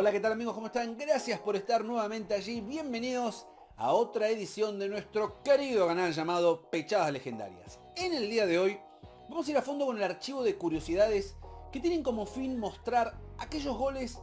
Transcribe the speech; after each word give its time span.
Hola, 0.00 0.12
¿qué 0.12 0.20
tal 0.20 0.30
amigos? 0.30 0.54
¿Cómo 0.54 0.68
están? 0.68 0.96
Gracias 0.96 1.40
por 1.40 1.56
estar 1.56 1.84
nuevamente 1.84 2.32
allí. 2.32 2.60
Bienvenidos 2.60 3.48
a 3.76 3.92
otra 3.92 4.28
edición 4.28 4.78
de 4.78 4.88
nuestro 4.88 5.42
querido 5.42 5.88
canal 5.88 6.12
llamado 6.12 6.70
Pechadas 6.70 7.12
Legendarias. 7.12 7.80
En 7.96 8.14
el 8.14 8.30
día 8.30 8.46
de 8.46 8.60
hoy 8.60 8.78
vamos 9.28 9.48
a 9.48 9.50
ir 9.50 9.58
a 9.58 9.62
fondo 9.62 9.86
con 9.86 9.96
el 9.96 10.04
archivo 10.04 10.44
de 10.44 10.54
curiosidades 10.54 11.34
que 11.72 11.80
tienen 11.80 12.04
como 12.04 12.26
fin 12.26 12.60
mostrar 12.60 13.18
aquellos 13.38 13.76
goles 13.76 14.20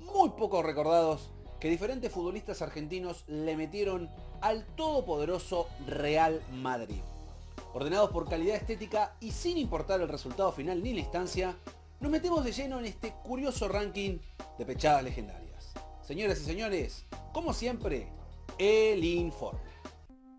muy 0.00 0.28
poco 0.28 0.62
recordados 0.62 1.30
que 1.58 1.70
diferentes 1.70 2.12
futbolistas 2.12 2.60
argentinos 2.60 3.24
le 3.26 3.56
metieron 3.56 4.10
al 4.42 4.66
todopoderoso 4.76 5.68
Real 5.86 6.42
Madrid. 6.52 7.00
Ordenados 7.72 8.10
por 8.10 8.28
calidad 8.28 8.56
estética 8.56 9.16
y 9.20 9.30
sin 9.30 9.56
importar 9.56 10.02
el 10.02 10.08
resultado 10.10 10.52
final 10.52 10.82
ni 10.82 10.92
la 10.92 11.00
instancia, 11.00 11.56
nos 12.04 12.12
metemos 12.12 12.44
de 12.44 12.52
lleno 12.52 12.80
en 12.80 12.84
este 12.84 13.14
curioso 13.22 13.66
ranking 13.66 14.18
de 14.58 14.66
pechadas 14.66 15.02
legendarias. 15.02 15.72
Señoras 16.02 16.38
y 16.38 16.44
señores, 16.44 17.06
como 17.32 17.54
siempre, 17.54 18.12
el 18.58 19.02
informe. 19.02 19.70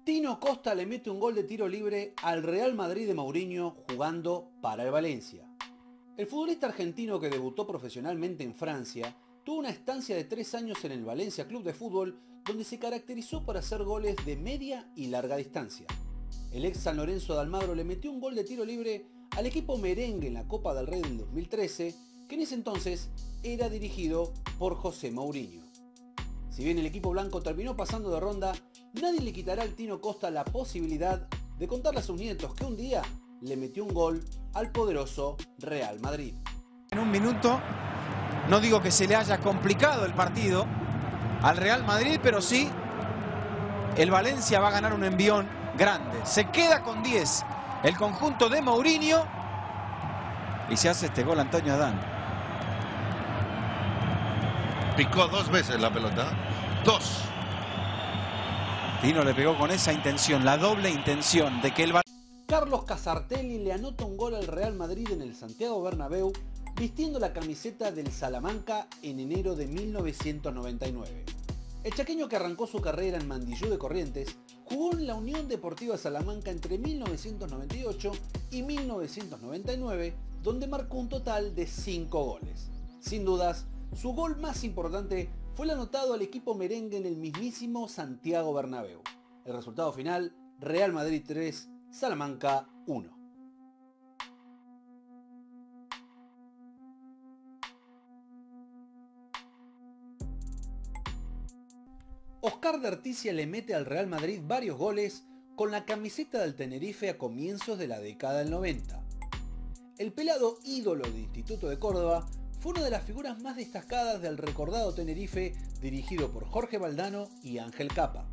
Tino 0.03 0.39
Costa 0.39 0.75
le 0.75 0.85
mete 0.85 1.09
un 1.09 1.19
gol 1.19 1.33
de 1.33 1.43
tiro 1.43 1.67
libre 1.67 2.13
al 2.21 2.43
Real 2.43 2.75
Madrid 2.75 3.07
de 3.07 3.15
Mourinho 3.15 3.77
jugando 3.89 4.51
para 4.61 4.83
el 4.83 4.91
Valencia. 4.91 5.49
El 6.15 6.27
futbolista 6.27 6.67
argentino 6.67 7.19
que 7.19 7.31
debutó 7.31 7.65
profesionalmente 7.65 8.43
en 8.43 8.53
Francia 8.53 9.17
tuvo 9.43 9.57
una 9.57 9.71
estancia 9.71 10.15
de 10.15 10.25
tres 10.25 10.53
años 10.53 10.85
en 10.85 10.91
el 10.91 11.03
Valencia 11.03 11.47
Club 11.47 11.63
de 11.63 11.73
Fútbol 11.73 12.19
donde 12.45 12.63
se 12.63 12.77
caracterizó 12.77 13.43
por 13.43 13.57
hacer 13.57 13.83
goles 13.83 14.15
de 14.23 14.35
media 14.35 14.87
y 14.95 15.07
larga 15.07 15.35
distancia. 15.37 15.87
El 16.53 16.63
ex 16.63 16.77
San 16.77 16.97
Lorenzo 16.97 17.33
de 17.33 17.41
Almagro 17.41 17.73
le 17.73 17.83
metió 17.83 18.11
un 18.11 18.21
gol 18.21 18.35
de 18.35 18.43
tiro 18.43 18.63
libre 18.63 19.07
al 19.31 19.45
equipo 19.45 19.77
merengue 19.77 20.27
en 20.27 20.33
la 20.33 20.47
Copa 20.47 20.73
del 20.73 20.87
Rey 20.87 21.01
del 21.01 21.17
2013, 21.17 21.95
que 22.27 22.35
en 22.35 22.41
ese 22.41 22.55
entonces 22.55 23.09
era 23.43 23.69
dirigido 23.69 24.33
por 24.57 24.75
José 24.75 25.11
Mourinho. 25.11 25.63
Si 26.49 26.63
bien 26.63 26.79
el 26.79 26.85
equipo 26.85 27.09
blanco 27.09 27.41
terminó 27.41 27.75
pasando 27.75 28.09
de 28.11 28.19
ronda, 28.19 28.53
nadie 28.93 29.21
le 29.21 29.33
quitará 29.33 29.63
al 29.63 29.75
Tino 29.75 29.99
Costa 29.99 30.31
la 30.31 30.45
posibilidad 30.45 31.27
de 31.59 31.67
contarle 31.67 31.99
a 31.99 32.03
sus 32.03 32.17
nietos 32.17 32.53
que 32.53 32.65
un 32.65 32.77
día 32.77 33.01
le 33.41 33.57
metió 33.57 33.83
un 33.83 33.93
gol 33.93 34.23
al 34.53 34.71
poderoso 34.71 35.35
Real 35.59 35.99
Madrid. 35.99 36.33
En 36.91 36.99
un 36.99 37.11
minuto, 37.11 37.59
no 38.49 38.59
digo 38.59 38.81
que 38.81 38.91
se 38.91 39.07
le 39.07 39.15
haya 39.15 39.39
complicado 39.39 40.05
el 40.05 40.13
partido 40.13 40.65
al 41.41 41.57
Real 41.57 41.83
Madrid, 41.83 42.19
pero 42.23 42.41
sí 42.41 42.69
el 43.97 44.11
Valencia 44.11 44.59
va 44.59 44.69
a 44.69 44.71
ganar 44.71 44.93
un 44.93 45.03
envión 45.03 45.47
grande. 45.77 46.25
Se 46.25 46.49
queda 46.51 46.83
con 46.83 47.03
10 47.03 47.43
el 47.85 47.95
conjunto 47.95 48.49
de 48.49 48.63
Mourinho 48.63 49.23
y 50.71 50.75
se 50.75 50.89
hace 50.89 51.05
este 51.05 51.23
gol 51.23 51.39
Antonio 51.39 51.75
Adán. 51.75 52.01
Picó 54.97 55.27
dos 55.27 55.51
veces 55.51 55.79
la 55.79 55.93
pelota. 55.93 56.31
Dos. 56.83 57.21
Tino 59.03 59.23
le 59.23 59.35
pegó 59.35 59.55
con 59.55 59.69
esa 59.69 59.93
intención, 59.93 60.43
la 60.43 60.57
doble 60.57 60.89
intención 60.89 61.61
de 61.61 61.71
que 61.71 61.83
el 61.83 61.93
Carlos 62.47 62.85
Casartelli 62.85 63.59
le 63.59 63.73
anota 63.73 64.03
un 64.05 64.17
gol 64.17 64.33
al 64.33 64.47
Real 64.47 64.73
Madrid 64.73 65.07
en 65.11 65.21
el 65.21 65.35
Santiago 65.35 65.83
Bernabéu 65.83 66.33
vistiendo 66.75 67.19
la 67.19 67.33
camiseta 67.33 67.91
del 67.91 68.11
Salamanca 68.11 68.87
en 69.03 69.19
enero 69.19 69.55
de 69.55 69.67
1999. 69.67 71.44
El 71.85 71.93
chaqueño 71.93 72.27
que 72.27 72.35
arrancó 72.35 72.65
su 72.65 72.81
carrera 72.81 73.19
en 73.19 73.27
Mandillú 73.27 73.69
de 73.69 73.77
Corrientes 73.77 74.39
jugó 74.63 74.93
en 74.93 75.05
la 75.05 75.13
Unión 75.13 75.47
Deportiva 75.47 75.99
Salamanca 75.99 76.49
entre 76.49 76.79
1998 76.79 78.11
y 78.49 78.63
1999, 78.63 80.15
donde 80.41 80.65
marcó 80.65 80.97
un 80.97 81.09
total 81.09 81.53
de 81.53 81.67
5 81.67 82.25
goles. 82.25 82.71
Sin 82.99 83.23
dudas, 83.23 83.67
su 83.95 84.13
gol 84.13 84.37
más 84.37 84.63
importante 84.63 85.29
fue 85.53 85.67
el 85.67 85.73
anotado 85.73 86.15
al 86.15 86.23
equipo 86.23 86.55
merengue 86.55 86.97
en 86.97 87.05
el 87.05 87.17
mismísimo 87.17 87.87
Santiago 87.87 88.51
Bernabéu. 88.51 89.01
El 89.45 89.53
resultado 89.53 89.93
final, 89.93 90.35
Real 90.59 90.91
Madrid 90.91 91.21
3, 91.23 91.69
Salamanca 91.91 92.67
1. 92.87 93.14
Oscar 102.45 102.79
de 102.79 102.87
Articia 102.87 103.33
le 103.33 103.47
mete 103.47 103.73
al 103.73 103.87
Real 103.87 104.05
Madrid 104.05 104.39
varios 104.45 104.77
goles 104.77 105.23
con 105.55 105.71
la 105.71 105.83
camiseta 105.83 106.41
del 106.41 106.53
Tenerife 106.53 107.09
a 107.09 107.17
comienzos 107.17 107.79
de 107.79 107.87
la 107.87 107.99
década 107.99 108.37
del 108.37 108.51
90. 108.51 109.03
El 109.97 110.13
pelado 110.13 110.59
ídolo 110.63 111.09
de 111.09 111.21
Instituto 111.21 111.67
de 111.67 111.79
Córdoba 111.79 112.29
fue 112.59 112.73
una 112.73 112.83
de 112.83 112.91
las 112.91 113.03
figuras 113.03 113.41
más 113.41 113.55
destacadas 113.55 114.21
del 114.21 114.37
recordado 114.37 114.93
Tenerife 114.93 115.55
dirigido 115.81 116.31
por 116.31 116.45
Jorge 116.45 116.77
Valdano 116.77 117.29
y 117.41 117.57
Ángel 117.57 117.87
Capa, 117.87 118.29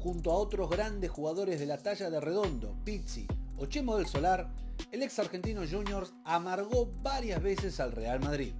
junto 0.00 0.32
a 0.32 0.36
otros 0.36 0.68
grandes 0.68 1.10
jugadores 1.10 1.58
de 1.58 1.64
la 1.64 1.78
talla 1.78 2.10
de 2.10 2.20
Redondo, 2.20 2.76
Pizzi 2.84 3.26
o 3.56 3.64
Chemo 3.64 3.96
del 3.96 4.06
Solar, 4.06 4.50
el 4.92 5.02
ex 5.02 5.18
argentino 5.18 5.62
Juniors 5.62 6.12
amargó 6.24 6.92
varias 7.00 7.42
veces 7.42 7.80
al 7.80 7.92
Real 7.92 8.20
Madrid. 8.20 8.52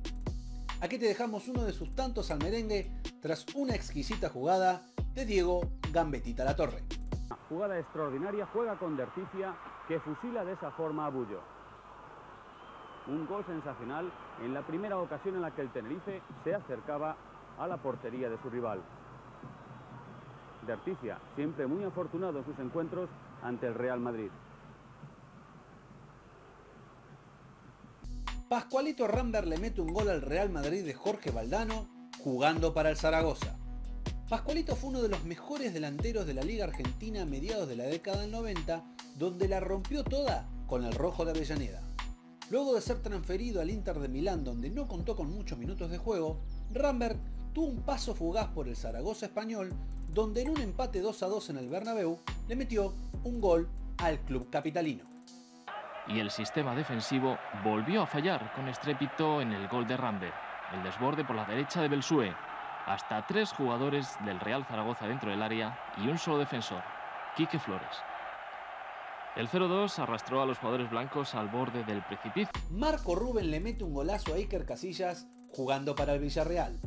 Aquí 0.82 0.98
te 0.98 1.06
dejamos 1.06 1.48
uno 1.48 1.62
de 1.62 1.72
sus 1.72 1.96
tantos 1.96 2.30
al 2.30 2.38
merengue 2.38 2.90
tras 3.22 3.46
una 3.54 3.74
exquisita 3.74 4.28
jugada 4.28 4.82
de 5.14 5.24
Diego 5.24 5.62
Gambetita 5.90 6.44
La 6.44 6.54
Torre. 6.54 6.84
Jugada 7.48 7.78
extraordinaria, 7.78 8.46
juega 8.52 8.78
con 8.78 8.94
Derticia 8.94 9.56
que 9.88 9.98
fusila 10.00 10.44
de 10.44 10.52
esa 10.52 10.70
forma 10.72 11.06
a 11.06 11.08
Bullo. 11.08 11.40
Un 13.06 13.26
gol 13.26 13.42
sensacional 13.46 14.12
en 14.44 14.52
la 14.52 14.66
primera 14.66 14.98
ocasión 14.98 15.36
en 15.36 15.42
la 15.42 15.54
que 15.54 15.62
el 15.62 15.72
Tenerife 15.72 16.20
se 16.44 16.54
acercaba 16.54 17.16
a 17.58 17.66
la 17.66 17.78
portería 17.78 18.28
de 18.28 18.36
su 18.42 18.50
rival. 18.50 18.82
Derticia, 20.66 21.18
siempre 21.36 21.66
muy 21.66 21.84
afortunado 21.84 22.40
en 22.40 22.44
sus 22.44 22.58
encuentros 22.58 23.08
ante 23.42 23.66
el 23.66 23.74
Real 23.74 24.00
Madrid. 24.00 24.30
Pascualito 28.48 29.08
Rambert 29.08 29.48
le 29.48 29.58
mete 29.58 29.80
un 29.80 29.92
gol 29.92 30.08
al 30.08 30.22
Real 30.22 30.50
Madrid 30.50 30.84
de 30.84 30.94
Jorge 30.94 31.32
Valdano 31.32 31.88
jugando 32.20 32.72
para 32.72 32.90
el 32.90 32.96
Zaragoza. 32.96 33.58
Pascualito 34.28 34.76
fue 34.76 34.90
uno 34.90 35.02
de 35.02 35.08
los 35.08 35.24
mejores 35.24 35.74
delanteros 35.74 36.28
de 36.28 36.34
la 36.34 36.42
Liga 36.42 36.64
Argentina 36.64 37.22
a 37.22 37.26
mediados 37.26 37.68
de 37.68 37.74
la 37.74 37.86
década 37.86 38.20
del 38.20 38.30
90, 38.30 38.84
donde 39.16 39.48
la 39.48 39.58
rompió 39.58 40.04
toda 40.04 40.48
con 40.68 40.84
el 40.84 40.92
rojo 40.92 41.24
de 41.24 41.32
Avellaneda. 41.32 41.82
Luego 42.48 42.76
de 42.76 42.82
ser 42.82 43.02
transferido 43.02 43.60
al 43.60 43.70
Inter 43.70 43.98
de 43.98 44.06
Milán, 44.06 44.44
donde 44.44 44.70
no 44.70 44.86
contó 44.86 45.16
con 45.16 45.28
muchos 45.28 45.58
minutos 45.58 45.90
de 45.90 45.98
juego, 45.98 46.38
Rambert 46.70 47.18
tuvo 47.52 47.66
un 47.66 47.82
paso 47.82 48.14
fugaz 48.14 48.46
por 48.54 48.68
el 48.68 48.76
Zaragoza 48.76 49.26
español, 49.26 49.72
donde 50.14 50.42
en 50.42 50.50
un 50.50 50.60
empate 50.60 51.00
2 51.00 51.20
a 51.24 51.26
2 51.26 51.50
en 51.50 51.56
el 51.58 51.68
Bernabéu 51.68 52.20
le 52.46 52.54
metió 52.54 52.94
un 53.24 53.40
gol 53.40 53.68
al 53.98 54.20
club 54.20 54.50
capitalino 54.50 55.15
y 56.08 56.20
el 56.20 56.30
sistema 56.30 56.74
defensivo 56.74 57.38
volvió 57.64 58.02
a 58.02 58.06
fallar 58.06 58.52
con 58.54 58.68
estrépito 58.68 59.40
en 59.40 59.52
el 59.52 59.68
gol 59.68 59.86
de 59.86 59.96
Rambert. 59.96 60.34
El 60.72 60.82
desborde 60.82 61.24
por 61.24 61.36
la 61.36 61.44
derecha 61.44 61.80
de 61.82 61.88
Belsue. 61.88 62.34
Hasta 62.86 63.26
tres 63.26 63.52
jugadores 63.52 64.16
del 64.24 64.38
Real 64.40 64.64
Zaragoza 64.64 65.06
dentro 65.06 65.30
del 65.30 65.42
área 65.42 65.78
y 65.96 66.08
un 66.08 66.18
solo 66.18 66.38
defensor, 66.38 66.82
Quique 67.36 67.58
Flores. 67.58 67.96
El 69.34 69.48
0-2 69.48 69.98
arrastró 69.98 70.40
a 70.40 70.46
los 70.46 70.58
jugadores 70.58 70.88
blancos 70.88 71.34
al 71.34 71.48
borde 71.48 71.84
del 71.84 72.02
precipicio. 72.02 72.52
Marco 72.70 73.14
Rubén 73.14 73.50
le 73.50 73.60
mete 73.60 73.84
un 73.84 73.92
golazo 73.92 74.32
a 74.32 74.36
Iker 74.36 74.64
Casillas 74.64 75.26
jugando 75.50 75.94
para 75.94 76.14
el 76.14 76.20
Villarreal. 76.20 76.78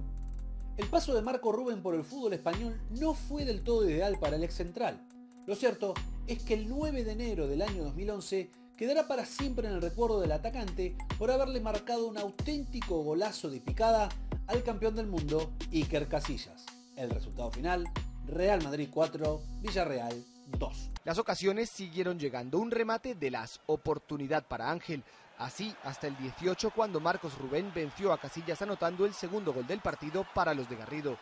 El 0.77 0.87
paso 0.87 1.13
de 1.13 1.21
Marco 1.21 1.51
Rubén 1.51 1.83
por 1.83 1.93
el 1.93 2.03
fútbol 2.03 2.33
español 2.33 2.79
no 2.91 3.13
fue 3.13 3.43
del 3.43 3.63
todo 3.63 3.87
ideal 3.87 4.17
para 4.17 4.37
el 4.37 4.43
ex 4.43 4.55
central. 4.55 5.05
Lo 5.45 5.55
cierto 5.55 5.93
es 6.25 6.41
que 6.41 6.53
el 6.53 6.69
9 6.69 7.03
de 7.03 7.11
enero 7.11 7.47
del 7.47 7.61
año 7.61 7.83
2011 7.83 8.49
quedará 8.79 9.09
para 9.09 9.25
siempre 9.25 9.67
en 9.67 9.73
el 9.73 9.81
recuerdo 9.81 10.21
del 10.21 10.31
atacante 10.31 10.95
por 11.17 11.29
haberle 11.29 11.59
marcado 11.59 12.07
un 12.07 12.17
auténtico 12.17 13.03
golazo 13.03 13.49
de 13.49 13.59
picada 13.59 14.07
al 14.47 14.63
campeón 14.63 14.95
del 14.95 15.05
mundo 15.05 15.51
Iker 15.73 16.07
Casillas. 16.07 16.65
El 16.95 17.09
resultado 17.09 17.51
final, 17.51 17.83
Real 18.25 18.63
Madrid 18.63 18.87
4, 18.89 19.41
Villarreal 19.59 20.23
2. 20.57 20.89
Las 21.03 21.17
ocasiones 21.17 21.69
siguieron 21.69 22.17
llegando, 22.17 22.57
un 22.57 22.71
remate 22.71 23.15
de 23.15 23.31
las 23.31 23.59
oportunidad 23.65 24.47
para 24.47 24.71
Ángel, 24.71 25.03
así 25.37 25.75
hasta 25.83 26.07
el 26.07 26.15
18 26.15 26.71
cuando 26.71 27.01
Marcos 27.01 27.37
Rubén 27.37 27.73
venció 27.75 28.13
a 28.13 28.17
Casillas 28.17 28.61
anotando 28.61 29.05
el 29.05 29.13
segundo 29.13 29.51
gol 29.51 29.67
del 29.67 29.81
partido 29.81 30.25
para 30.33 30.53
los 30.53 30.69
de 30.69 30.77
Garrido. 30.77 31.17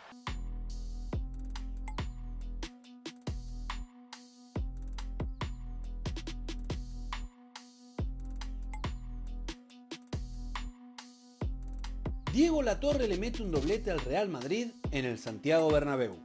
Diego 12.34 12.62
Latorre 12.62 13.08
le 13.08 13.18
mete 13.18 13.42
un 13.42 13.52
doblete 13.52 13.90
al 13.90 14.00
Real 14.02 14.28
Madrid 14.28 14.68
en 14.92 15.06
el 15.06 15.18
Santiago 15.18 15.72
Bernabéu. 15.72 16.16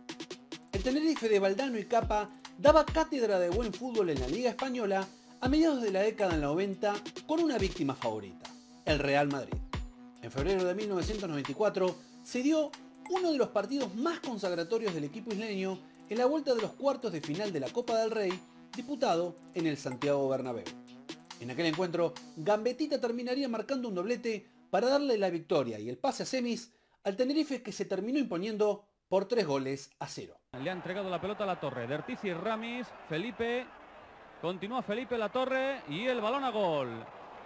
El 0.72 0.82
Tenerife 0.82 1.28
de 1.28 1.38
Valdano 1.38 1.78
y 1.78 1.84
Capa 1.84 2.28
daba 2.58 2.84
cátedra 2.84 3.38
de 3.38 3.50
buen 3.50 3.72
fútbol 3.72 4.10
en 4.10 4.20
la 4.20 4.26
Liga 4.26 4.50
Española 4.50 5.06
a 5.40 5.48
mediados 5.48 5.80
de 5.80 5.92
la 5.92 6.02
década 6.02 6.32
del 6.32 6.42
90 6.42 6.94
con 7.26 7.40
una 7.40 7.56
víctima 7.56 7.94
favorita, 7.94 8.50
el 8.84 8.98
Real 8.98 9.28
Madrid. 9.28 9.54
En 10.22 10.32
febrero 10.32 10.64
de 10.64 10.74
1994 10.74 11.96
se 12.24 12.42
dio 12.42 12.70
uno 13.10 13.30
de 13.30 13.38
los 13.38 13.48
partidos 13.48 13.94
más 13.94 14.18
consagratorios 14.20 14.94
del 14.94 15.04
equipo 15.04 15.32
isleño 15.32 15.78
en 16.08 16.18
la 16.18 16.26
vuelta 16.26 16.54
de 16.54 16.62
los 16.62 16.72
cuartos 16.72 17.12
de 17.12 17.20
final 17.20 17.52
de 17.52 17.60
la 17.60 17.70
Copa 17.70 17.98
del 17.98 18.10
Rey, 18.10 18.32
disputado 18.74 19.36
en 19.54 19.66
el 19.66 19.76
Santiago 19.76 20.28
Bernabéu. 20.28 20.64
En 21.40 21.50
aquel 21.50 21.66
encuentro, 21.66 22.12
Gambetita 22.36 23.00
terminaría 23.00 23.48
marcando 23.48 23.88
un 23.88 23.94
doblete 23.94 24.46
para 24.72 24.88
darle 24.88 25.18
la 25.18 25.28
victoria 25.28 25.78
y 25.78 25.90
el 25.90 25.98
pase 25.98 26.22
a 26.22 26.26
semis 26.26 26.72
al 27.04 27.14
Tenerife 27.14 27.62
que 27.62 27.72
se 27.72 27.84
terminó 27.84 28.18
imponiendo 28.18 28.86
por 29.06 29.26
tres 29.26 29.46
goles 29.46 29.90
a 29.98 30.06
cero. 30.06 30.40
Le 30.58 30.70
ha 30.70 30.72
entregado 30.72 31.10
la 31.10 31.20
pelota 31.20 31.44
a 31.44 31.46
la 31.46 31.60
torre. 31.60 31.86
Dertici 31.86 32.32
Ramis, 32.32 32.86
Felipe. 33.06 33.66
Continúa 34.40 34.80
Felipe 34.80 35.18
la 35.18 35.28
torre 35.28 35.82
y 35.90 36.06
el 36.06 36.22
balón 36.22 36.44
a 36.44 36.48
gol. 36.48 36.88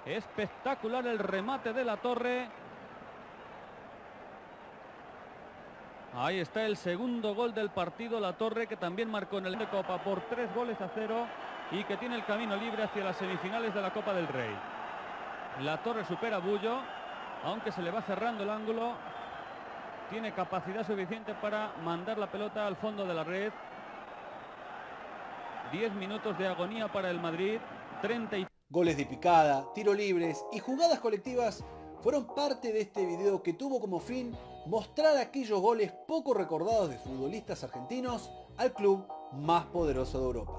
Espectacular 0.04 1.04
el 1.08 1.18
remate 1.18 1.72
de 1.72 1.84
la 1.84 1.96
torre. 1.96 2.48
Ahí 6.14 6.38
está 6.38 6.64
el 6.64 6.76
segundo 6.76 7.34
gol 7.34 7.52
del 7.52 7.70
partido, 7.70 8.20
la 8.20 8.38
torre 8.38 8.68
que 8.68 8.76
también 8.76 9.10
marcó 9.10 9.38
en 9.38 9.46
el 9.46 9.58
de 9.58 9.68
Copa 9.68 10.00
por 10.04 10.20
tres 10.28 10.54
goles 10.54 10.80
a 10.80 10.92
cero 10.94 11.26
y 11.72 11.82
que 11.82 11.96
tiene 11.96 12.14
el 12.14 12.24
camino 12.24 12.54
libre 12.54 12.84
hacia 12.84 13.02
las 13.02 13.16
semifinales 13.16 13.74
de 13.74 13.82
la 13.82 13.92
Copa 13.92 14.14
del 14.14 14.28
Rey. 14.28 14.54
La 15.62 15.82
torre 15.82 16.04
supera 16.04 16.36
a 16.36 16.40
Bullo, 16.40 16.78
aunque 17.46 17.70
se 17.70 17.80
le 17.80 17.92
va 17.92 18.02
cerrando 18.02 18.42
el 18.42 18.50
ángulo. 18.50 18.92
Tiene 20.10 20.34
capacidad 20.34 20.86
suficiente 20.86 21.34
para 21.34 21.72
mandar 21.84 22.18
la 22.18 22.30
pelota 22.30 22.66
al 22.66 22.76
fondo 22.76 23.06
de 23.06 23.14
la 23.14 23.24
red. 23.24 23.52
10 25.72 25.94
minutos 25.94 26.36
de 26.38 26.48
agonía 26.48 26.92
para 26.92 27.10
el 27.10 27.20
Madrid. 27.20 27.58
30 28.02 28.38
y... 28.38 28.46
Goles 28.68 28.96
de 28.96 29.06
picada, 29.06 29.64
tiro 29.74 29.94
libres 29.94 30.44
y 30.52 30.58
jugadas 30.58 30.98
colectivas 30.98 31.64
fueron 32.02 32.26
parte 32.26 32.72
de 32.72 32.80
este 32.80 33.06
video 33.06 33.42
que 33.42 33.52
tuvo 33.52 33.80
como 33.80 34.00
fin 34.00 34.36
mostrar 34.66 35.16
aquellos 35.16 35.60
goles 35.60 35.92
poco 36.08 36.34
recordados 36.34 36.90
de 36.90 36.98
futbolistas 36.98 37.62
argentinos 37.62 38.30
al 38.56 38.72
club 38.72 39.06
más 39.32 39.66
poderoso 39.66 40.18
de 40.18 40.24
Europa. 40.24 40.52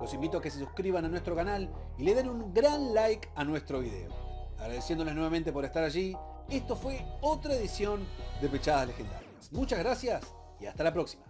Los 0.00 0.14
invito 0.14 0.38
a 0.38 0.42
que 0.42 0.50
se 0.50 0.58
suscriban 0.58 1.04
a 1.04 1.08
nuestro 1.08 1.36
canal 1.36 1.70
y 1.98 2.04
le 2.04 2.14
den 2.14 2.28
un 2.28 2.54
gran 2.54 2.94
like 2.94 3.28
a 3.34 3.44
nuestro 3.44 3.80
video. 3.80 4.21
Agradeciéndoles 4.62 5.14
nuevamente 5.14 5.52
por 5.52 5.64
estar 5.64 5.82
allí, 5.82 6.16
esto 6.48 6.76
fue 6.76 7.04
otra 7.20 7.54
edición 7.54 8.06
de 8.40 8.48
Pechadas 8.48 8.86
Legendarias. 8.86 9.50
Muchas 9.50 9.80
gracias 9.80 10.22
y 10.60 10.66
hasta 10.66 10.84
la 10.84 10.92
próxima. 10.92 11.24